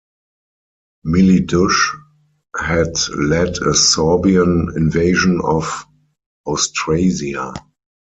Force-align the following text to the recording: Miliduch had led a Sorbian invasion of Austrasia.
Miliduch 1.05 1.91
had 2.59 2.93
led 3.15 3.49
a 3.59 3.75
Sorbian 3.75 4.75
invasion 4.75 5.41
of 5.43 5.85
Austrasia. 6.43 7.53